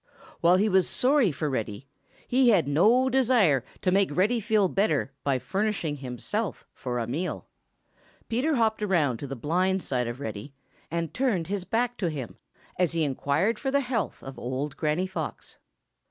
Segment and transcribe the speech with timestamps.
[0.39, 1.87] While he was sorry for Reddy,
[2.27, 7.45] he had no desire to make Reddy feel better by furnishing himself for a meal.
[8.27, 10.55] Peter hopped around to the blind side of Reddy
[10.89, 12.37] and turned his back to him,
[12.79, 15.59] as he inquired for the health of old Granny Fox.